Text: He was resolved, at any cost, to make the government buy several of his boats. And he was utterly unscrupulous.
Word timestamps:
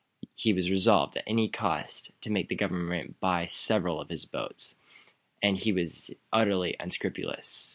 He 0.33 0.51
was 0.51 0.71
resolved, 0.71 1.15
at 1.15 1.23
any 1.27 1.47
cost, 1.47 2.09
to 2.21 2.31
make 2.31 2.49
the 2.49 2.55
government 2.55 3.19
buy 3.19 3.45
several 3.45 4.01
of 4.01 4.09
his 4.09 4.25
boats. 4.25 4.73
And 5.43 5.59
he 5.59 5.71
was 5.71 6.09
utterly 6.33 6.75
unscrupulous. 6.79 7.69